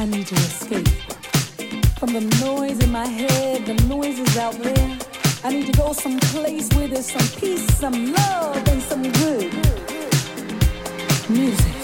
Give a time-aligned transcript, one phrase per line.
[0.00, 0.88] I need to escape
[1.98, 4.98] from the noise in my head, the noises out there.
[5.44, 9.52] I need to go someplace where there's some peace, some love, and some good.
[11.28, 11.74] Music,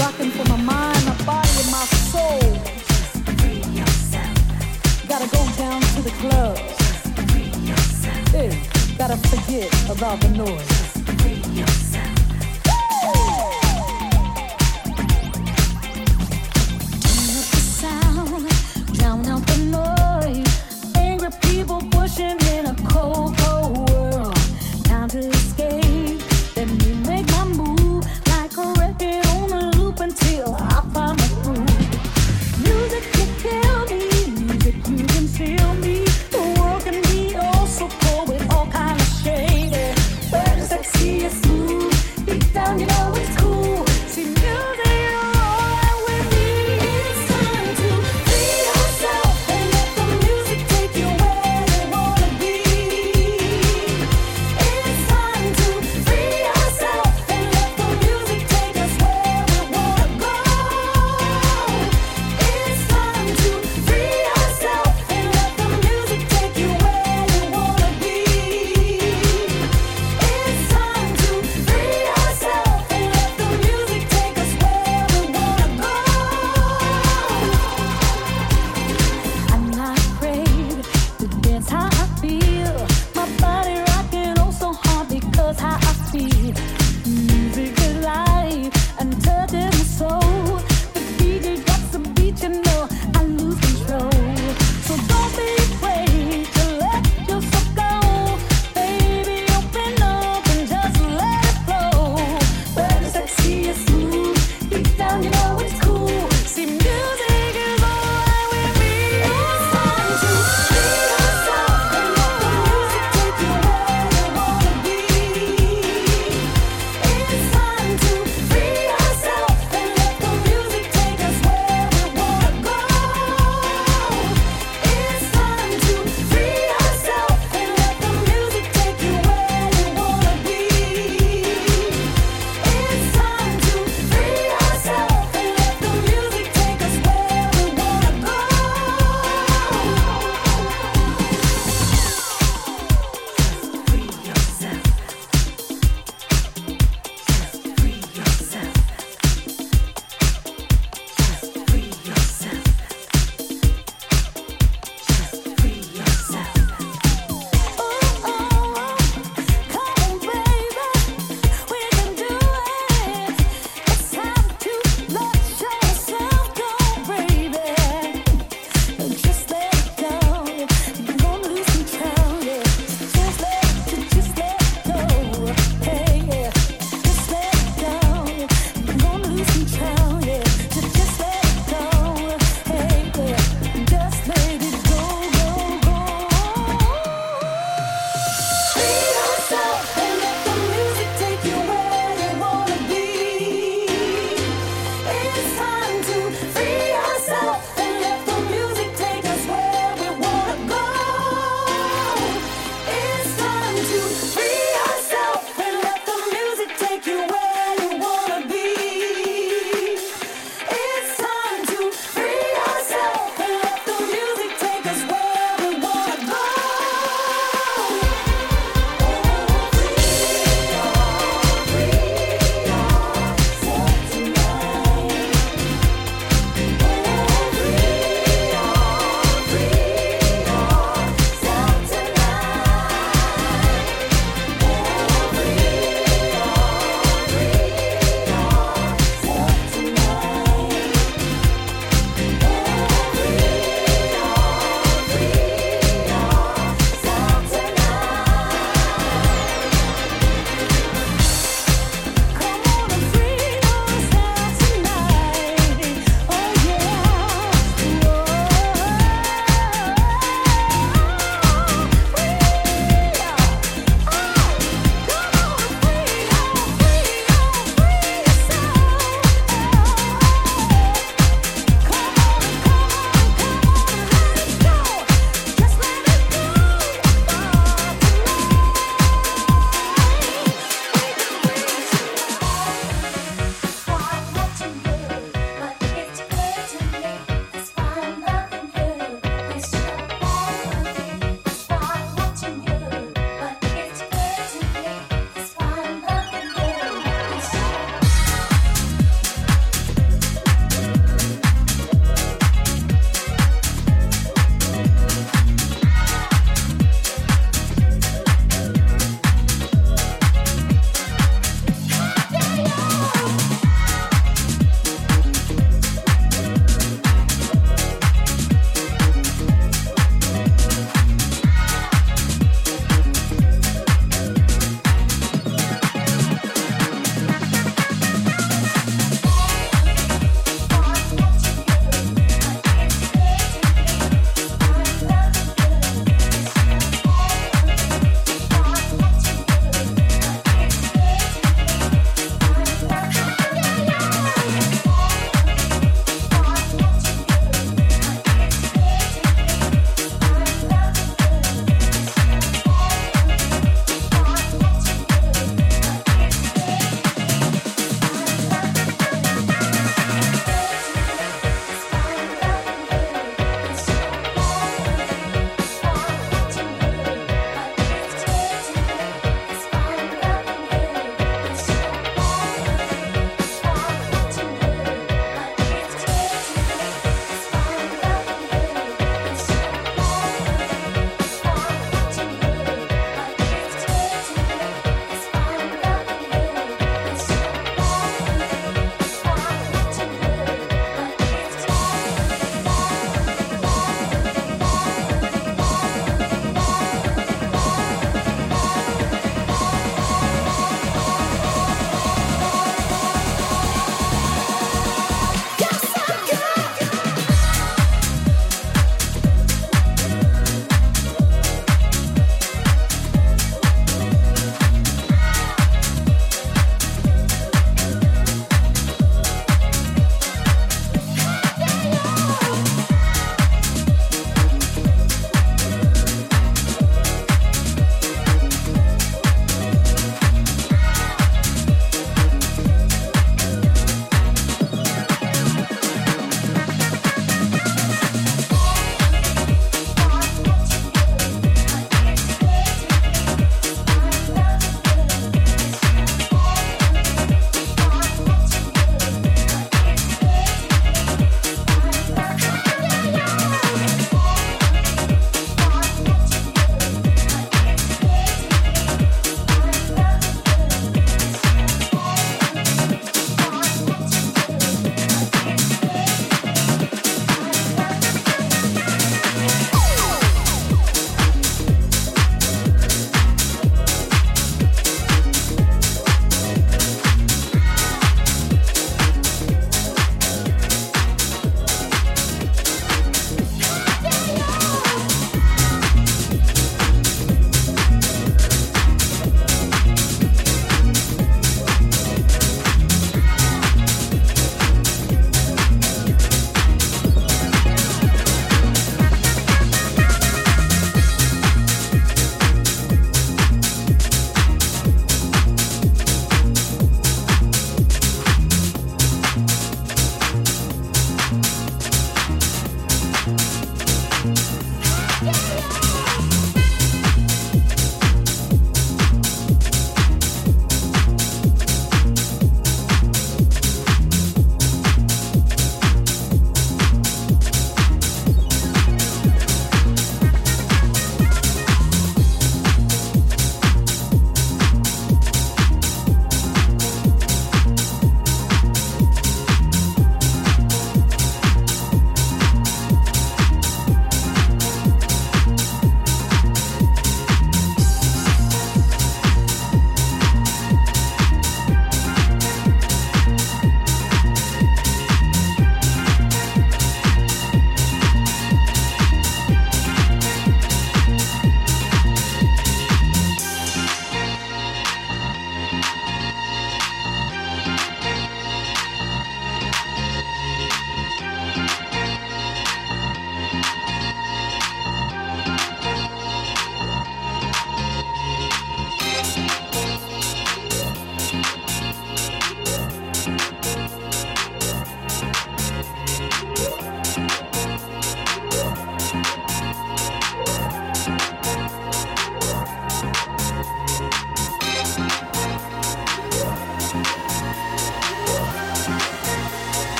[0.00, 2.40] rocking for my mind, my body, and my soul.
[5.08, 6.58] Gotta go down to the club.
[8.34, 8.52] Yeah,
[8.98, 11.81] gotta forget about the noise.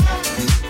[0.00, 0.63] time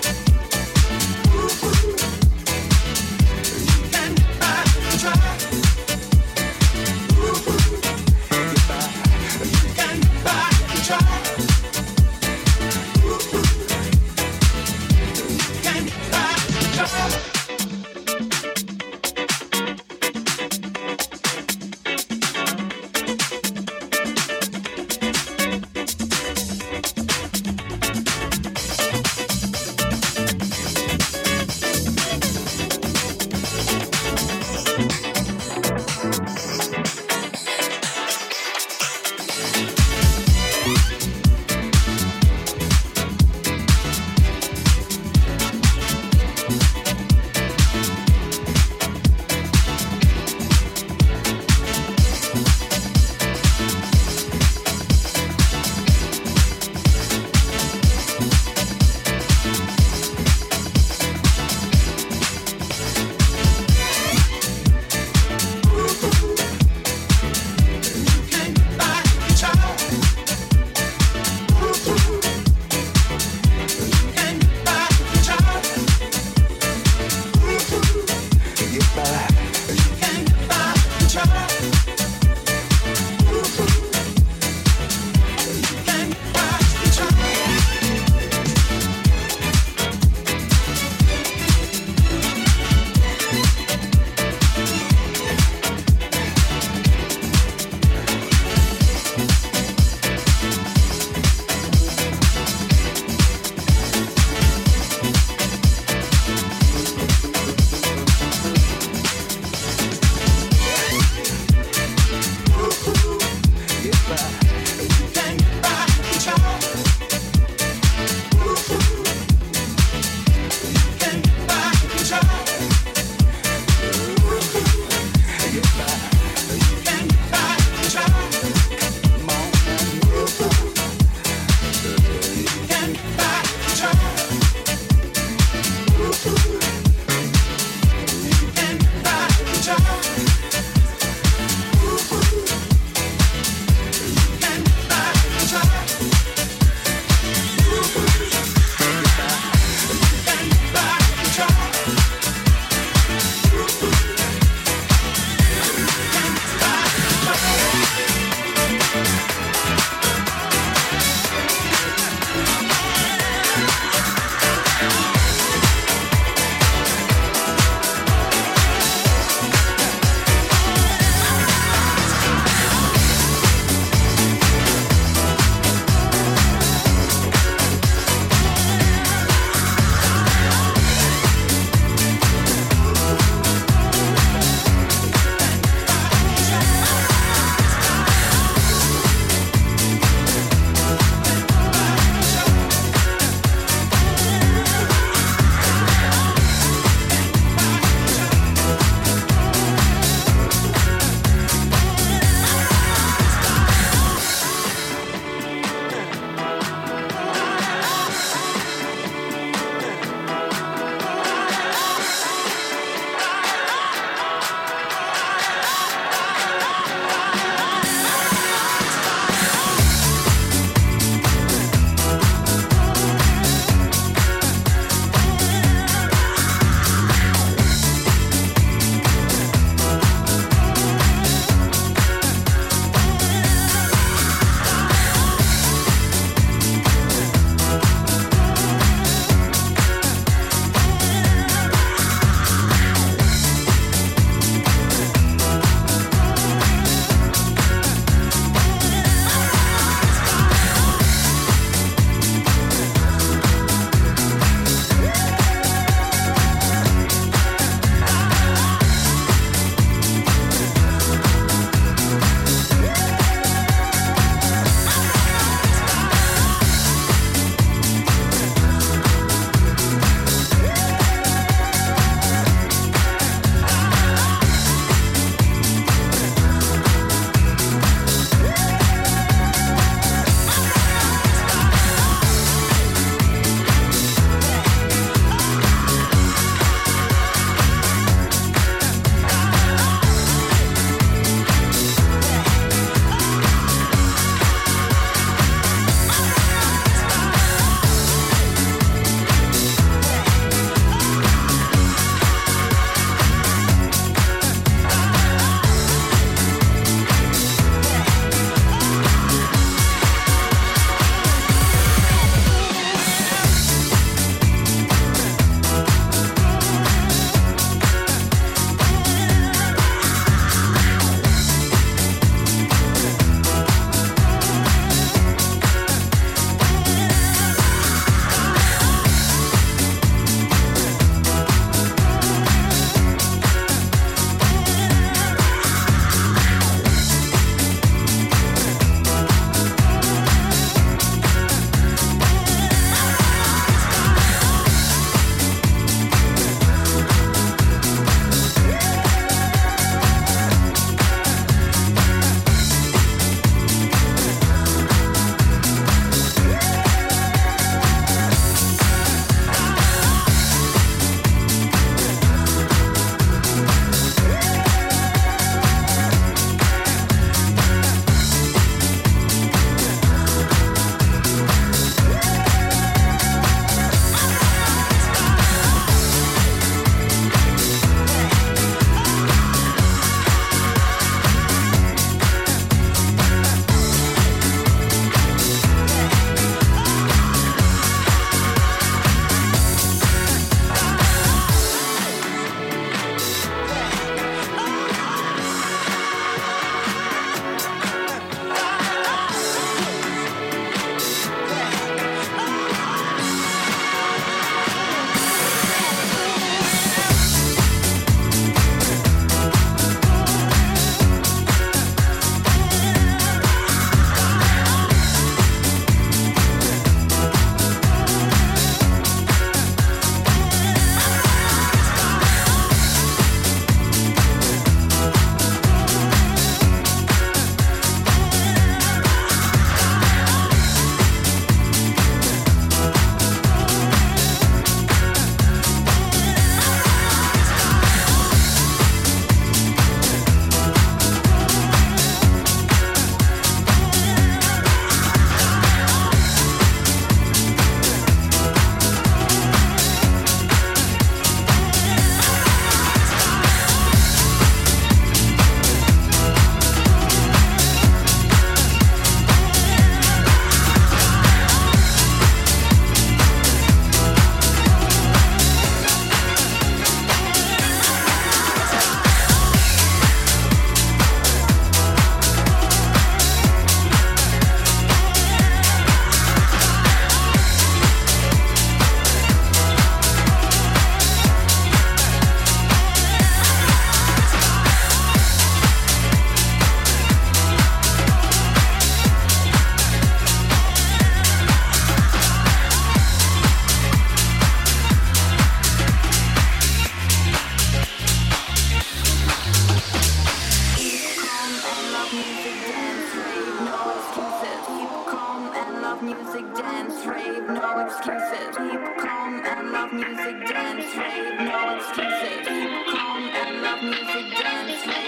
[507.86, 508.56] excuses.
[508.56, 511.38] Keep calm and love music, dance, rave.
[511.40, 512.48] No excuses.
[512.48, 515.03] Keep calm and love music, dance, rave.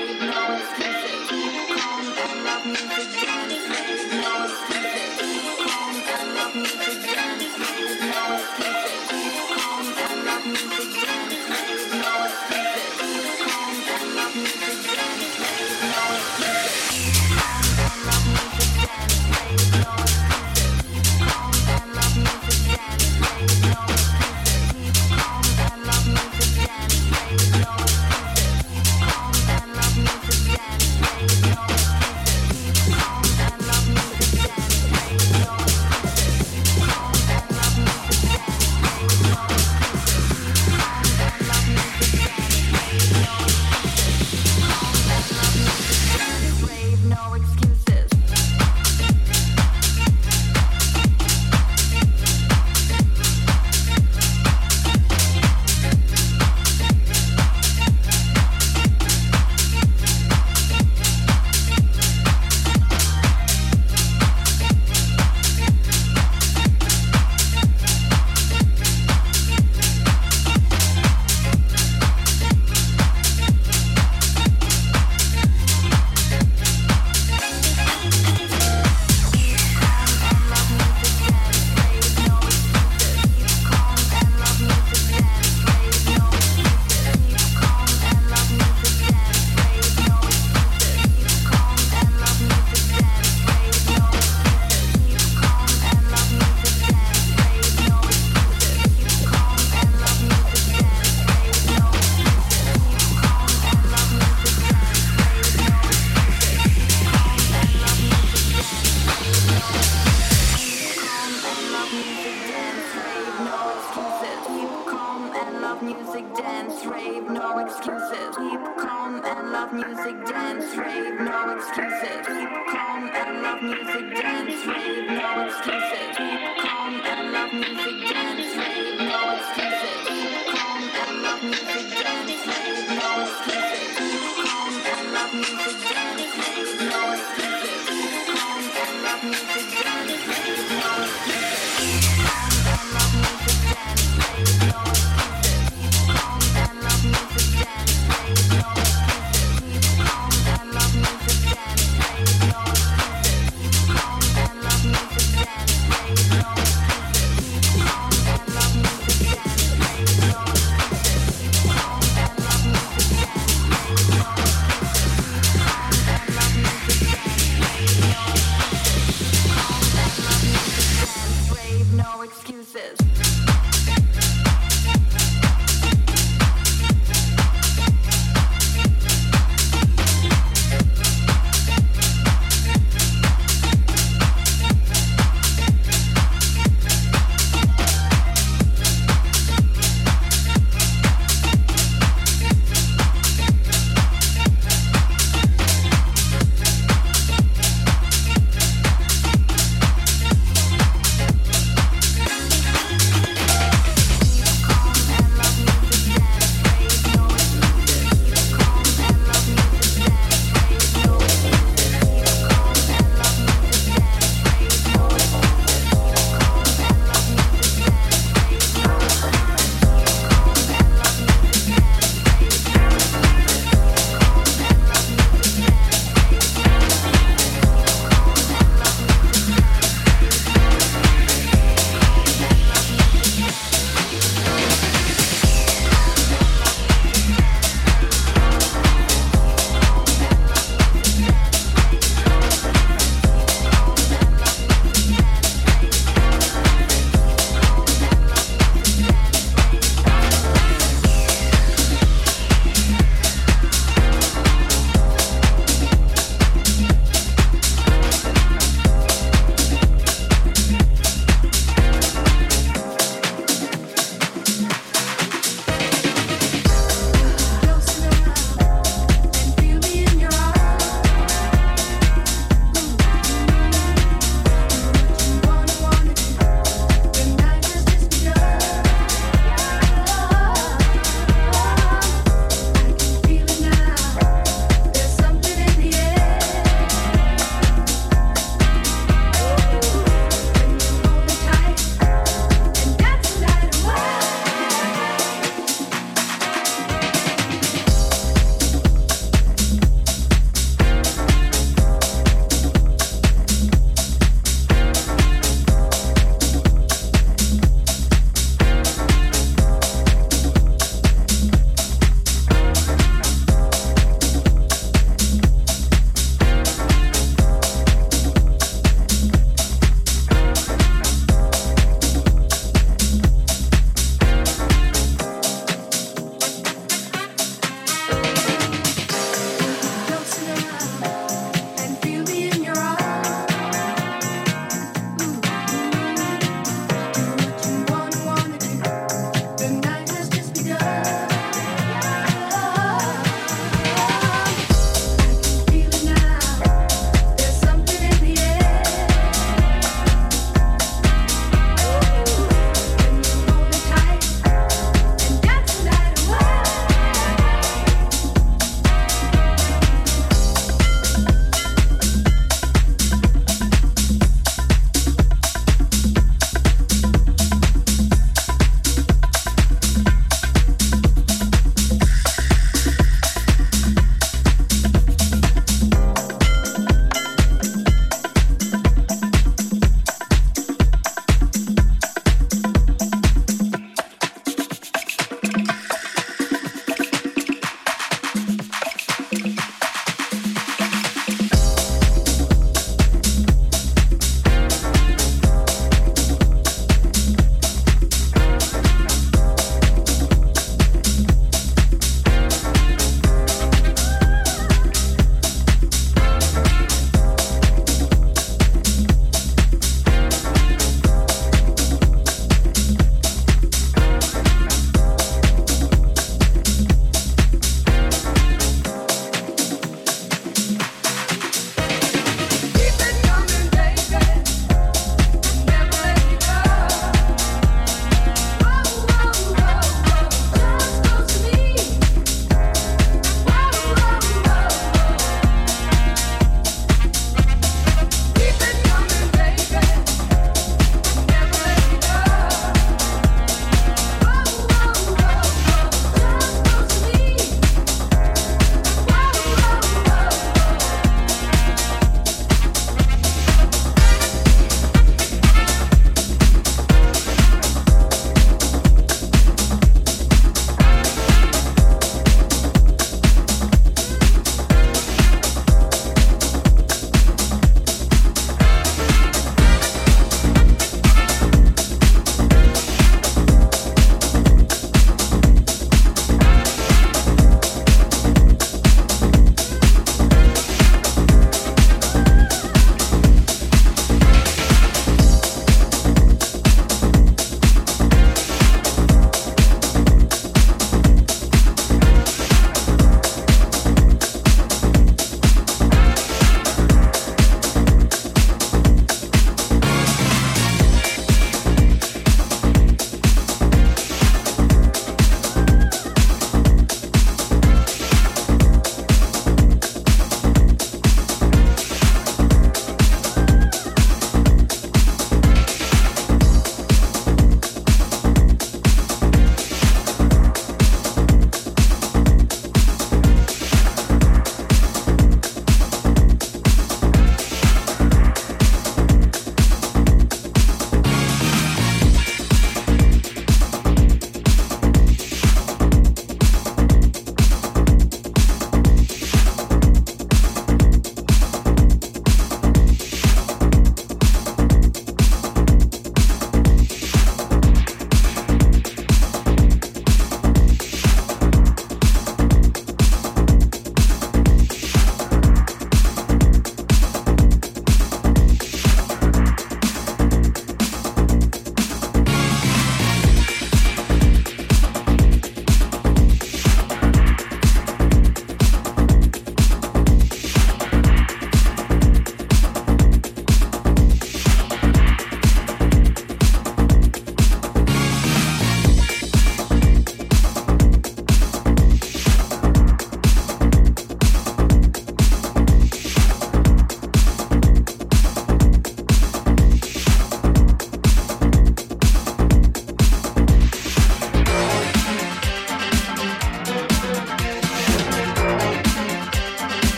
[116.36, 118.36] dance, rave, no excuses.
[118.36, 122.26] Keep calm and love music, dance, rave, no excuses.
[122.26, 126.16] Keep calm and love music, dance, rave, no excuses.
[126.16, 128.05] Keep calm and love music.